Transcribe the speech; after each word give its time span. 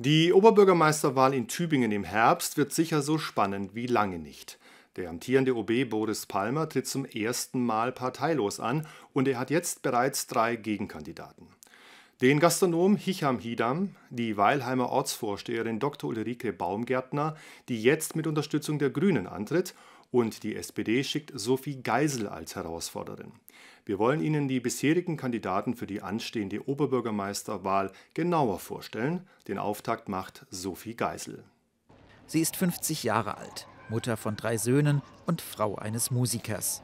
Die 0.00 0.32
Oberbürgermeisterwahl 0.32 1.34
in 1.34 1.48
Tübingen 1.48 1.90
im 1.90 2.04
Herbst 2.04 2.56
wird 2.56 2.72
sicher 2.72 3.02
so 3.02 3.18
spannend 3.18 3.74
wie 3.74 3.88
lange 3.88 4.20
nicht. 4.20 4.56
Der 4.94 5.10
amtierende 5.10 5.56
OB 5.56 5.90
Boris 5.90 6.24
Palmer 6.24 6.68
tritt 6.68 6.86
zum 6.86 7.04
ersten 7.04 7.66
Mal 7.66 7.90
parteilos 7.90 8.60
an 8.60 8.86
und 9.12 9.26
er 9.26 9.40
hat 9.40 9.50
jetzt 9.50 9.82
bereits 9.82 10.28
drei 10.28 10.54
Gegenkandidaten. 10.54 11.48
Den 12.20 12.38
Gastronom 12.38 12.94
Hicham 12.94 13.40
Hidam, 13.40 13.96
die 14.10 14.36
Weilheimer 14.36 14.88
Ortsvorsteherin 14.90 15.80
Dr. 15.80 16.10
Ulrike 16.10 16.52
Baumgärtner, 16.52 17.36
die 17.68 17.82
jetzt 17.82 18.14
mit 18.14 18.28
Unterstützung 18.28 18.78
der 18.78 18.90
Grünen 18.90 19.26
antritt, 19.26 19.74
und 20.10 20.42
die 20.42 20.56
SPD 20.56 21.04
schickt 21.04 21.32
Sophie 21.34 21.82
Geisel 21.82 22.26
als 22.28 22.56
Herausforderin. 22.56 23.32
Wir 23.84 23.98
wollen 23.98 24.22
Ihnen 24.22 24.48
die 24.48 24.60
bisherigen 24.60 25.16
Kandidaten 25.16 25.74
für 25.74 25.86
die 25.86 26.02
anstehende 26.02 26.68
Oberbürgermeisterwahl 26.68 27.92
genauer 28.14 28.58
vorstellen. 28.58 29.26
Den 29.46 29.58
Auftakt 29.58 30.08
macht 30.08 30.46
Sophie 30.50 30.94
Geisel. 30.94 31.44
Sie 32.26 32.40
ist 32.40 32.56
50 32.56 33.02
Jahre 33.04 33.38
alt, 33.38 33.66
Mutter 33.88 34.16
von 34.16 34.36
drei 34.36 34.58
Söhnen 34.58 35.02
und 35.26 35.40
Frau 35.40 35.76
eines 35.76 36.10
Musikers. 36.10 36.82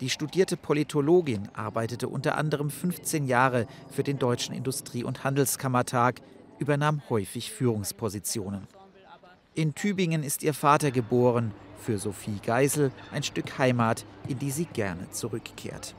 Die 0.00 0.10
studierte 0.10 0.56
Politologin 0.56 1.48
arbeitete 1.54 2.08
unter 2.08 2.36
anderem 2.36 2.70
15 2.70 3.26
Jahre 3.26 3.66
für 3.90 4.02
den 4.02 4.18
Deutschen 4.18 4.54
Industrie- 4.54 5.04
und 5.04 5.24
Handelskammertag, 5.24 6.20
übernahm 6.58 7.02
häufig 7.08 7.52
Führungspositionen. 7.52 8.66
In 9.56 9.72
Tübingen 9.76 10.24
ist 10.24 10.42
ihr 10.42 10.52
Vater 10.52 10.90
geboren, 10.90 11.52
für 11.78 11.96
Sophie 11.98 12.40
Geisel 12.44 12.90
ein 13.12 13.22
Stück 13.22 13.56
Heimat, 13.56 14.04
in 14.26 14.40
die 14.40 14.50
sie 14.50 14.64
gerne 14.64 15.08
zurückkehrt. 15.10 15.94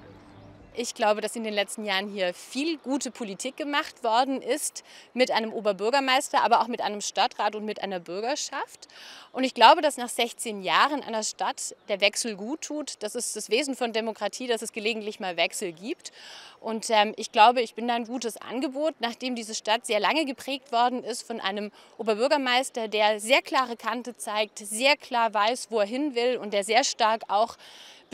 Ich 0.78 0.94
glaube, 0.94 1.22
dass 1.22 1.38
in 1.38 1.46
den 1.46 1.54
letzten 1.54 1.86
Jahren 1.86 2.10
hier 2.10 2.34
viel 2.34 2.78
gute 2.78 3.10
Politik 3.10 3.56
gemacht 3.56 4.04
worden 4.04 4.42
ist 4.42 4.84
mit 5.14 5.32
einem 5.32 5.54
Oberbürgermeister, 5.54 6.44
aber 6.44 6.60
auch 6.60 6.68
mit 6.68 6.82
einem 6.82 7.00
Stadtrat 7.00 7.56
und 7.56 7.64
mit 7.64 7.82
einer 7.82 8.02
Bürgerschaft. 8.02 8.90
Und 9.32 9.46
ich 9.46 9.54
glaube, 9.54 9.82
dass 9.82 9.96
nach 9.96 10.10
16 10.10 10.64
Jahren 10.64 11.02
einer 11.02 11.24
Stadt 11.24 11.76
der 11.88 12.02
Wechsel 12.02 12.36
gut 12.36 12.62
tut. 12.62 12.96
Das 13.04 13.16
ist 13.16 13.38
das 13.38 13.50
Wesen 13.50 13.76
von 13.76 13.94
Demokratie, 13.94 14.48
dass 14.48 14.62
es 14.62 14.74
gelegentlich 14.74 15.22
mal 15.22 15.38
Wechsel 15.38 15.72
gibt. 15.72 16.12
Und 16.60 16.90
ähm, 16.90 17.14
ich 17.16 17.32
glaube, 17.32 17.62
ich 17.62 17.74
bin 17.74 17.88
da 17.88 17.96
ein 17.96 18.06
gutes 18.06 18.36
Angebot, 18.38 18.96
nachdem 19.00 19.36
diese 19.36 19.56
Stadt 19.56 19.86
sehr 19.86 20.02
lange 20.02 20.26
geprägt 20.26 20.74
worden 20.74 21.06
ist 21.06 21.24
von 21.24 21.40
einem 21.40 21.72
Oberbürgermeister, 21.98 22.90
der 22.90 23.22
sehr 23.22 23.42
klare 23.42 23.78
Kante 23.78 24.18
zeigt, 24.18 24.60
sehr 24.60 24.98
klar 24.98 25.34
weiß, 25.34 25.68
wo 25.70 25.80
er 25.80 25.86
hin 25.86 26.16
will 26.16 26.38
und 26.38 26.54
der 26.54 26.66
sehr 26.66 26.84
stark 26.84 27.24
auch 27.30 27.56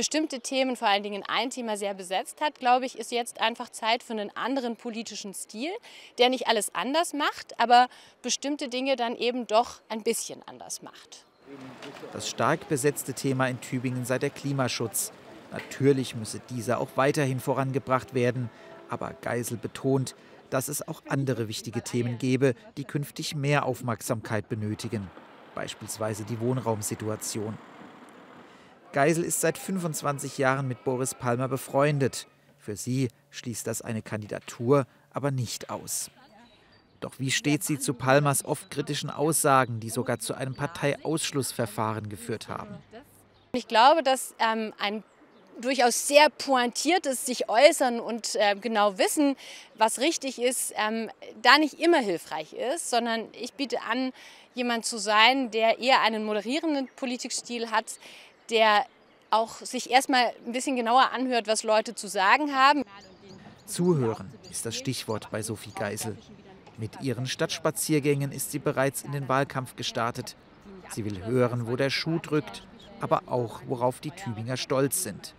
bestimmte 0.01 0.39
Themen, 0.39 0.75
vor 0.75 0.87
allen 0.87 1.03
Dingen 1.03 1.21
ein 1.27 1.51
Thema 1.51 1.77
sehr 1.77 1.93
besetzt 1.93 2.41
hat, 2.41 2.57
glaube 2.57 2.87
ich, 2.87 2.97
ist 2.97 3.11
jetzt 3.11 3.39
einfach 3.39 3.69
Zeit 3.69 4.01
für 4.01 4.13
einen 4.13 4.35
anderen 4.35 4.75
politischen 4.75 5.35
Stil, 5.35 5.69
der 6.17 6.29
nicht 6.29 6.47
alles 6.47 6.73
anders 6.73 7.13
macht, 7.13 7.59
aber 7.59 7.87
bestimmte 8.23 8.67
Dinge 8.67 8.95
dann 8.95 9.15
eben 9.15 9.45
doch 9.45 9.79
ein 9.89 10.01
bisschen 10.01 10.41
anders 10.47 10.81
macht. 10.81 11.23
Das 12.13 12.27
stark 12.27 12.67
besetzte 12.67 13.13
Thema 13.13 13.45
in 13.45 13.61
Tübingen 13.61 14.03
sei 14.03 14.17
der 14.17 14.31
Klimaschutz. 14.31 15.11
Natürlich 15.51 16.15
müsse 16.15 16.41
dieser 16.49 16.79
auch 16.79 16.89
weiterhin 16.95 17.39
vorangebracht 17.39 18.15
werden, 18.15 18.49
aber 18.89 19.13
Geisel 19.21 19.57
betont, 19.57 20.15
dass 20.49 20.67
es 20.67 20.87
auch 20.87 21.03
andere 21.09 21.47
wichtige 21.47 21.83
Themen 21.83 22.17
gebe, 22.17 22.55
die 22.75 22.85
künftig 22.85 23.35
mehr 23.35 23.67
Aufmerksamkeit 23.67 24.49
benötigen, 24.49 25.11
beispielsweise 25.53 26.23
die 26.23 26.39
Wohnraumsituation. 26.39 27.55
Geisel 28.93 29.23
ist 29.23 29.41
seit 29.41 29.57
25 29.57 30.37
Jahren 30.37 30.67
mit 30.67 30.83
Boris 30.83 31.15
Palmer 31.15 31.47
befreundet. 31.47 32.27
Für 32.57 32.75
sie 32.75 33.09
schließt 33.29 33.65
das 33.65 33.81
eine 33.81 34.01
Kandidatur 34.01 34.85
aber 35.13 35.31
nicht 35.31 35.69
aus. 35.69 36.09
Doch 36.99 37.13
wie 37.17 37.31
steht 37.31 37.63
sie 37.63 37.79
zu 37.79 37.93
Palmers 37.93 38.45
oft 38.45 38.69
kritischen 38.69 39.09
Aussagen, 39.09 39.79
die 39.79 39.89
sogar 39.89 40.19
zu 40.19 40.35
einem 40.35 40.55
Parteiausschlussverfahren 40.55 42.09
geführt 42.09 42.47
haben? 42.47 42.77
Ich 43.53 43.67
glaube, 43.67 44.03
dass 44.03 44.35
ähm, 44.39 44.71
ein 44.79 45.03
durchaus 45.59 46.07
sehr 46.07 46.29
pointiertes 46.29 47.25
sich 47.25 47.49
äußern 47.49 47.99
und 47.99 48.35
äh, 48.35 48.55
genau 48.55 48.97
wissen, 48.97 49.35
was 49.75 49.99
richtig 49.99 50.39
ist, 50.41 50.73
ähm, 50.75 51.09
da 51.41 51.57
nicht 51.57 51.79
immer 51.79 51.99
hilfreich 51.99 52.53
ist, 52.53 52.89
sondern 52.89 53.27
ich 53.33 53.53
biete 53.53 53.81
an, 53.81 54.13
jemand 54.53 54.85
zu 54.85 54.97
sein, 54.97 55.49
der 55.51 55.79
eher 55.79 56.01
einen 56.01 56.25
moderierenden 56.25 56.87
Politikstil 56.95 57.71
hat, 57.71 57.85
der 58.51 58.85
auch 59.29 59.55
sich 59.55 59.89
erstmal 59.89 60.33
ein 60.45 60.51
bisschen 60.51 60.75
genauer 60.75 61.11
anhört, 61.11 61.47
was 61.47 61.63
Leute 61.63 61.95
zu 61.95 62.07
sagen 62.07 62.53
haben. 62.53 62.83
Zuhören 63.65 64.31
ist 64.49 64.65
das 64.65 64.75
Stichwort 64.75 65.29
bei 65.31 65.41
Sophie 65.41 65.71
Geisel. 65.71 66.17
Mit 66.77 67.01
ihren 67.01 67.25
Stadtspaziergängen 67.25 68.31
ist 68.31 68.51
sie 68.51 68.59
bereits 68.59 69.03
in 69.03 69.13
den 69.13 69.29
Wahlkampf 69.29 69.75
gestartet. 69.75 70.35
Sie 70.89 71.05
will 71.05 71.23
hören, 71.25 71.67
wo 71.67 71.75
der 71.75 71.89
Schuh 71.89 72.19
drückt, 72.19 72.63
aber 72.99 73.23
auch, 73.27 73.61
worauf 73.67 73.99
die 73.99 74.11
Tübinger 74.11 74.57
stolz 74.57 75.03
sind. 75.03 75.33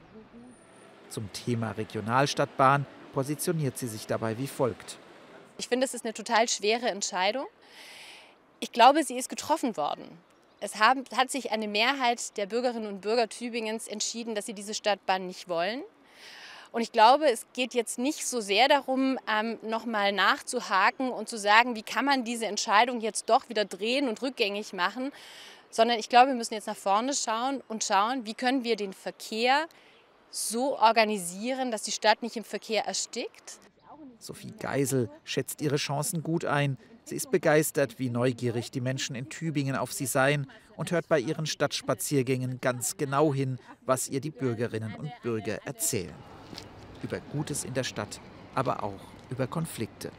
Zum 1.10 1.30
Thema 1.32 1.72
Regionalstadtbahn 1.72 2.86
positioniert 3.12 3.76
sie 3.76 3.88
sich 3.88 4.06
dabei 4.06 4.38
wie 4.38 4.46
folgt. 4.46 4.96
Ich 5.58 5.68
finde, 5.68 5.84
es 5.84 5.92
ist 5.92 6.04
eine 6.04 6.14
total 6.14 6.48
schwere 6.48 6.88
Entscheidung. 6.88 7.46
Ich 8.60 8.72
glaube, 8.72 9.04
sie 9.04 9.18
ist 9.18 9.28
getroffen 9.28 9.76
worden. 9.76 10.06
Es 10.62 10.78
haben, 10.78 11.02
hat 11.16 11.28
sich 11.28 11.50
eine 11.50 11.66
Mehrheit 11.66 12.36
der 12.36 12.46
Bürgerinnen 12.46 12.86
und 12.86 13.00
Bürger 13.00 13.28
Tübingens 13.28 13.88
entschieden, 13.88 14.36
dass 14.36 14.46
sie 14.46 14.54
diese 14.54 14.74
Stadtbahn 14.74 15.26
nicht 15.26 15.48
wollen. 15.48 15.82
Und 16.70 16.82
ich 16.82 16.92
glaube, 16.92 17.28
es 17.28 17.46
geht 17.52 17.74
jetzt 17.74 17.98
nicht 17.98 18.24
so 18.24 18.40
sehr 18.40 18.68
darum, 18.68 19.18
ähm, 19.28 19.58
nochmal 19.62 20.12
nachzuhaken 20.12 21.10
und 21.10 21.28
zu 21.28 21.36
sagen, 21.36 21.74
wie 21.74 21.82
kann 21.82 22.04
man 22.04 22.22
diese 22.22 22.46
Entscheidung 22.46 23.00
jetzt 23.00 23.28
doch 23.28 23.48
wieder 23.48 23.64
drehen 23.64 24.08
und 24.08 24.22
rückgängig 24.22 24.72
machen, 24.72 25.10
sondern 25.68 25.98
ich 25.98 26.08
glaube, 26.08 26.28
wir 26.28 26.36
müssen 26.36 26.54
jetzt 26.54 26.68
nach 26.68 26.76
vorne 26.76 27.12
schauen 27.12 27.60
und 27.66 27.82
schauen, 27.82 28.24
wie 28.24 28.34
können 28.34 28.62
wir 28.62 28.76
den 28.76 28.92
Verkehr 28.92 29.66
so 30.30 30.78
organisieren, 30.78 31.72
dass 31.72 31.82
die 31.82 31.92
Stadt 31.92 32.22
nicht 32.22 32.36
im 32.36 32.44
Verkehr 32.44 32.86
erstickt. 32.86 33.58
Sophie 34.20 34.52
Geisel 34.52 35.10
schätzt 35.24 35.60
ihre 35.60 35.76
Chancen 35.76 36.22
gut 36.22 36.44
ein. 36.44 36.78
Sie 37.04 37.16
ist 37.16 37.30
begeistert, 37.30 37.98
wie 37.98 38.10
neugierig 38.10 38.70
die 38.70 38.80
Menschen 38.80 39.16
in 39.16 39.28
Tübingen 39.28 39.76
auf 39.76 39.92
sie 39.92 40.06
seien 40.06 40.46
und 40.76 40.90
hört 40.90 41.08
bei 41.08 41.18
ihren 41.18 41.46
Stadtspaziergängen 41.46 42.60
ganz 42.60 42.96
genau 42.96 43.34
hin, 43.34 43.58
was 43.84 44.08
ihr 44.08 44.20
die 44.20 44.30
Bürgerinnen 44.30 44.94
und 44.94 45.10
Bürger 45.22 45.58
erzählen. 45.64 46.14
Über 47.02 47.18
Gutes 47.20 47.64
in 47.64 47.74
der 47.74 47.84
Stadt, 47.84 48.20
aber 48.54 48.82
auch 48.82 49.00
über 49.30 49.46
Konflikte. 49.46 50.10